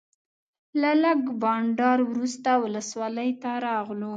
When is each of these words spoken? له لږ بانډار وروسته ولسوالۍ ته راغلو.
له 0.81 0.91
لږ 1.03 1.21
بانډار 1.41 1.99
وروسته 2.09 2.49
ولسوالۍ 2.63 3.31
ته 3.41 3.51
راغلو. 3.67 4.09